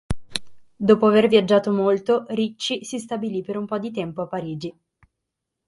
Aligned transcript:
Dopo 0.75 1.05
aver 1.05 1.27
viaggiato 1.27 1.71
molto 1.71 2.25
Ricci 2.29 2.83
si 2.83 2.97
stabilì 2.97 3.43
per 3.43 3.55
un 3.55 3.67
po' 3.67 3.77
di 3.77 3.91
tempo 3.91 4.23
a 4.23 4.27
Parigi. 4.27 4.75